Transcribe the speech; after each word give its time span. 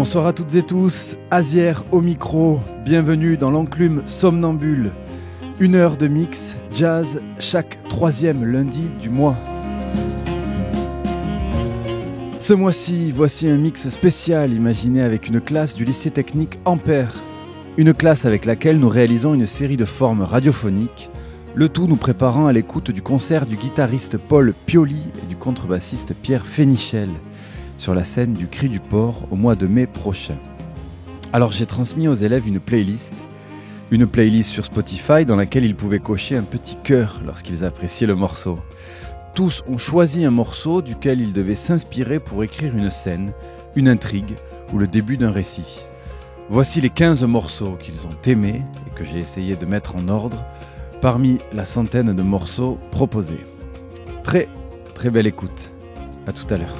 Bonsoir 0.00 0.26
à 0.26 0.32
toutes 0.32 0.54
et 0.54 0.62
tous, 0.62 1.18
Azière 1.30 1.84
au 1.92 2.00
micro, 2.00 2.58
bienvenue 2.86 3.36
dans 3.36 3.50
l'enclume 3.50 4.02
somnambule. 4.06 4.92
Une 5.58 5.74
heure 5.74 5.98
de 5.98 6.08
mix 6.08 6.56
jazz 6.72 7.22
chaque 7.38 7.78
troisième 7.90 8.42
lundi 8.50 8.90
du 9.02 9.10
mois. 9.10 9.36
Ce 12.40 12.54
mois-ci, 12.54 13.12
voici 13.14 13.46
un 13.46 13.58
mix 13.58 13.90
spécial 13.90 14.54
imaginé 14.54 15.02
avec 15.02 15.28
une 15.28 15.38
classe 15.38 15.74
du 15.74 15.84
lycée 15.84 16.10
technique 16.10 16.58
Ampère. 16.64 17.16
Une 17.76 17.92
classe 17.92 18.24
avec 18.24 18.46
laquelle 18.46 18.78
nous 18.78 18.88
réalisons 18.88 19.34
une 19.34 19.46
série 19.46 19.76
de 19.76 19.84
formes 19.84 20.22
radiophoniques, 20.22 21.10
le 21.54 21.68
tout 21.68 21.86
nous 21.86 21.96
préparant 21.96 22.46
à 22.46 22.54
l'écoute 22.54 22.90
du 22.90 23.02
concert 23.02 23.44
du 23.44 23.56
guitariste 23.56 24.16
Paul 24.16 24.54
Pioli 24.64 25.02
et 25.22 25.26
du 25.26 25.36
contrebassiste 25.36 26.14
Pierre 26.14 26.46
Fénichel 26.46 27.10
sur 27.80 27.94
la 27.94 28.04
scène 28.04 28.34
du 28.34 28.46
Cri 28.46 28.68
du 28.68 28.78
Port 28.78 29.22
au 29.30 29.36
mois 29.36 29.56
de 29.56 29.66
mai 29.66 29.86
prochain. 29.86 30.36
Alors 31.32 31.50
j'ai 31.50 31.64
transmis 31.64 32.08
aux 32.08 32.14
élèves 32.14 32.46
une 32.46 32.60
playlist, 32.60 33.14
une 33.90 34.06
playlist 34.06 34.50
sur 34.50 34.66
Spotify 34.66 35.24
dans 35.24 35.34
laquelle 35.34 35.64
ils 35.64 35.74
pouvaient 35.74 35.98
cocher 35.98 36.36
un 36.36 36.42
petit 36.42 36.76
cœur 36.76 37.22
lorsqu'ils 37.24 37.64
appréciaient 37.64 38.06
le 38.06 38.14
morceau. 38.14 38.58
Tous 39.34 39.64
ont 39.66 39.78
choisi 39.78 40.26
un 40.26 40.30
morceau 40.30 40.82
duquel 40.82 41.22
ils 41.22 41.32
devaient 41.32 41.54
s'inspirer 41.54 42.20
pour 42.20 42.44
écrire 42.44 42.76
une 42.76 42.90
scène, 42.90 43.32
une 43.74 43.88
intrigue 43.88 44.36
ou 44.74 44.78
le 44.78 44.86
début 44.86 45.16
d'un 45.16 45.30
récit. 45.30 45.80
Voici 46.50 46.82
les 46.82 46.90
15 46.90 47.24
morceaux 47.24 47.78
qu'ils 47.80 48.04
ont 48.04 48.18
aimés 48.26 48.60
et 48.86 48.94
que 48.94 49.06
j'ai 49.06 49.18
essayé 49.18 49.56
de 49.56 49.64
mettre 49.64 49.96
en 49.96 50.08
ordre 50.08 50.44
parmi 51.00 51.38
la 51.54 51.64
centaine 51.64 52.12
de 52.12 52.22
morceaux 52.22 52.78
proposés. 52.90 53.40
Très 54.22 54.48
très 54.94 55.08
belle 55.08 55.26
écoute. 55.26 55.70
À 56.26 56.32
tout 56.34 56.52
à 56.52 56.58
l'heure. 56.58 56.76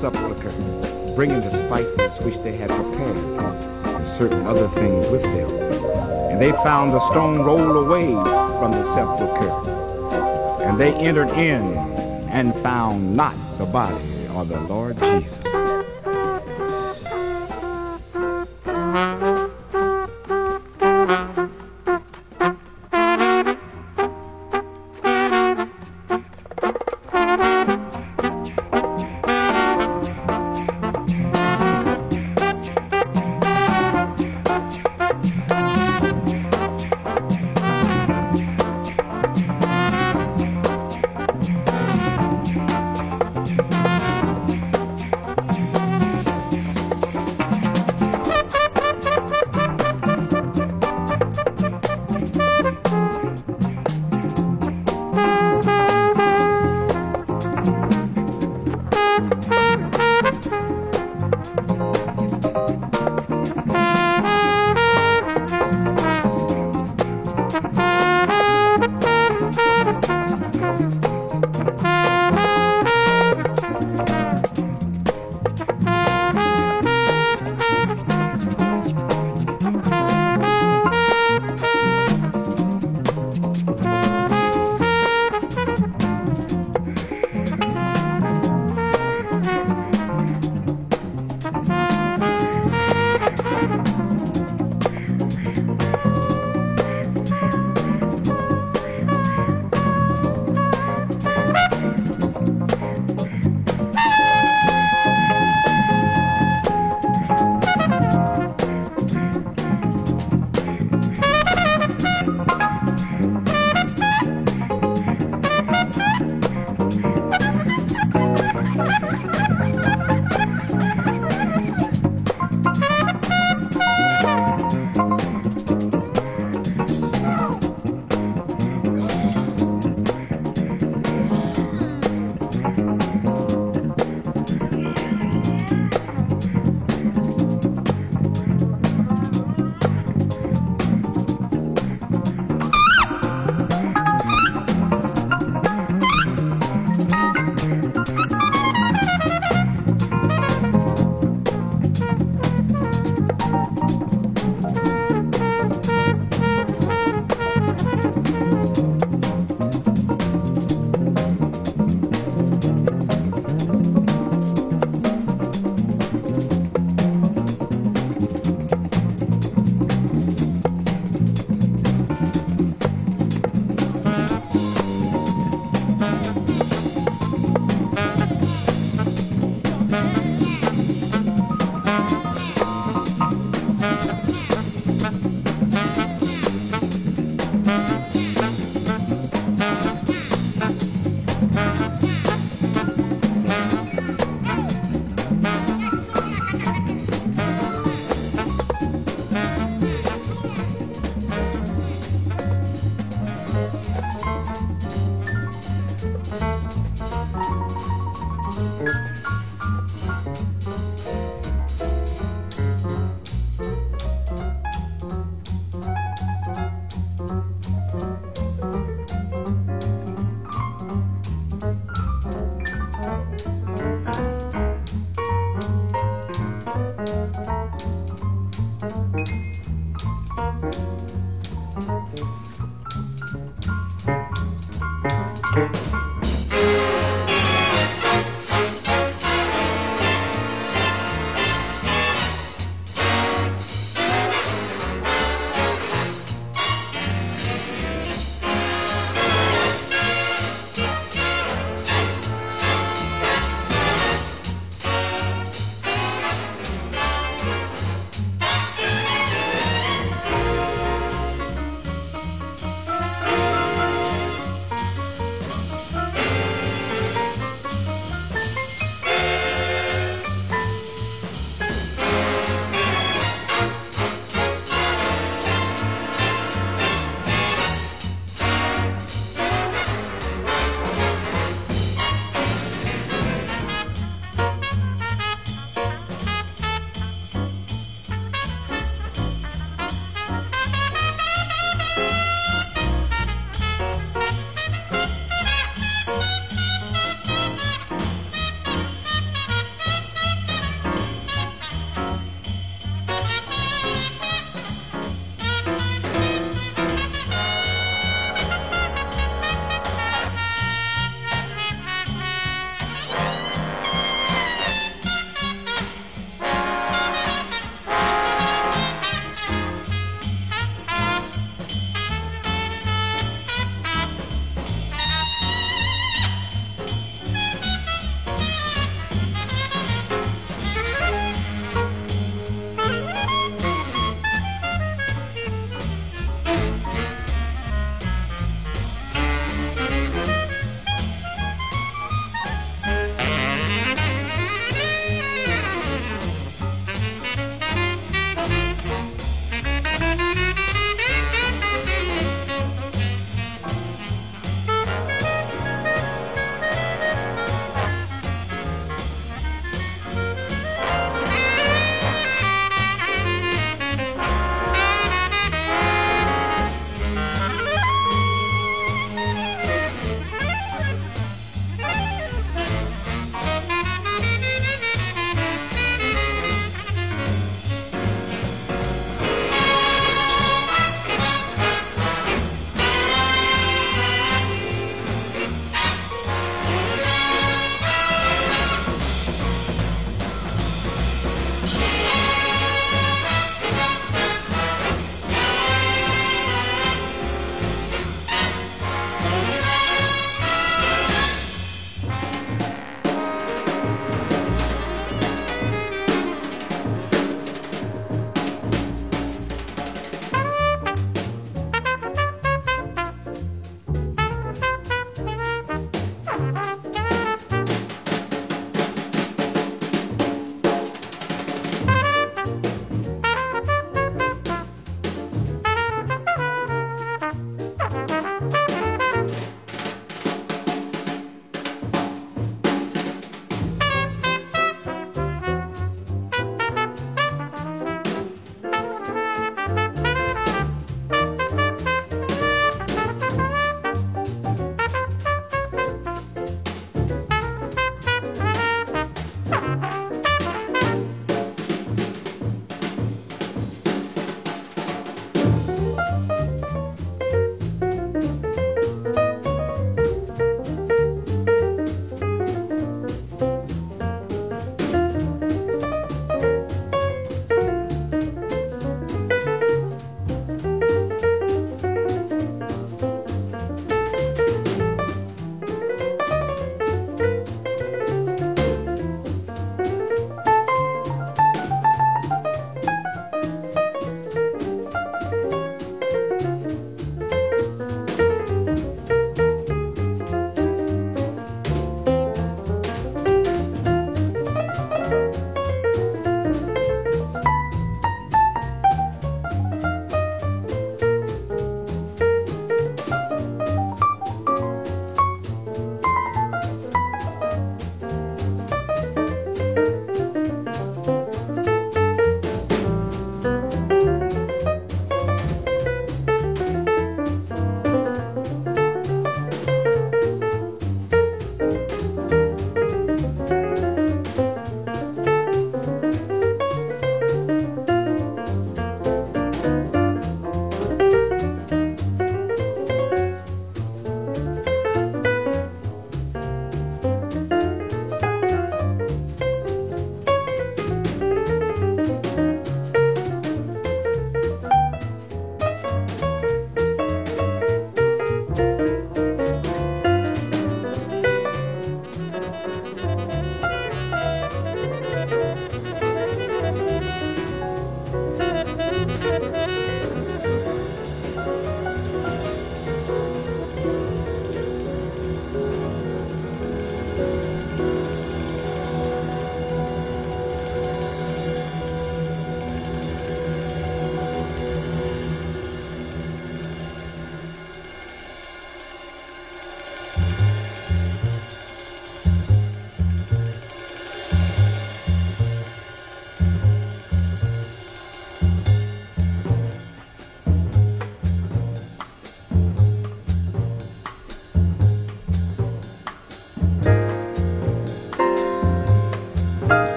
Sepulchre, 0.00 0.52
bringing 1.14 1.40
the 1.40 1.50
spices 1.50 2.24
which 2.24 2.36
they 2.44 2.56
had 2.56 2.70
prepared, 2.70 3.16
and 3.16 4.08
certain 4.08 4.46
other 4.46 4.68
things 4.68 5.08
with 5.08 5.22
them. 5.22 5.50
And 6.30 6.40
they 6.40 6.52
found 6.52 6.92
the 6.92 7.00
stone 7.10 7.40
rolled 7.40 7.84
away 7.84 8.12
from 8.58 8.72
the 8.72 8.84
sepulchre. 8.94 10.62
And 10.62 10.78
they 10.78 10.92
entered 10.94 11.30
in 11.30 11.74
and 12.28 12.54
found 12.62 13.16
not 13.16 13.34
the 13.58 13.66
body 13.66 14.26
of 14.34 14.48
the 14.48 14.60
Lord 14.60 14.98
Jesus. 14.98 15.37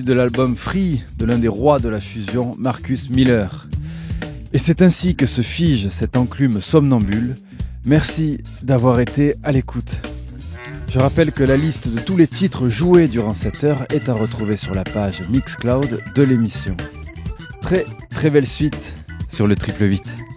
De 0.00 0.14
l'album 0.14 0.56
Free 0.56 1.02
de 1.18 1.26
l'un 1.26 1.38
des 1.38 1.48
rois 1.48 1.78
de 1.78 1.90
la 1.90 2.00
fusion, 2.00 2.52
Marcus 2.56 3.10
Miller. 3.10 3.68
Et 4.54 4.58
c'est 4.58 4.80
ainsi 4.80 5.14
que 5.16 5.26
se 5.26 5.42
fige 5.42 5.88
cette 5.88 6.16
enclume 6.16 6.62
somnambule. 6.62 7.34
Merci 7.84 8.40
d'avoir 8.62 9.00
été 9.00 9.34
à 9.42 9.52
l'écoute. 9.52 10.00
Je 10.88 10.98
rappelle 10.98 11.32
que 11.32 11.44
la 11.44 11.58
liste 11.58 11.88
de 11.88 12.00
tous 12.00 12.16
les 12.16 12.26
titres 12.26 12.68
joués 12.68 13.06
durant 13.08 13.34
cette 13.34 13.64
heure 13.64 13.84
est 13.90 14.08
à 14.08 14.14
retrouver 14.14 14.56
sur 14.56 14.74
la 14.74 14.84
page 14.84 15.22
Mixcloud 15.28 16.02
de 16.14 16.22
l'émission. 16.22 16.76
Très 17.60 17.84
très 18.08 18.30
belle 18.30 18.46
suite 18.46 18.94
sur 19.28 19.46
le 19.46 19.56
triple 19.56 19.84
8. 19.84 20.31